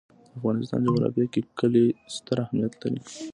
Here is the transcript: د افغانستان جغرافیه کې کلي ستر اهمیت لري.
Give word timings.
د 0.27 0.29
افغانستان 0.37 0.79
جغرافیه 0.87 1.25
کې 1.33 1.41
کلي 1.59 1.85
ستر 2.15 2.37
اهمیت 2.43 2.73
لري. 2.81 3.01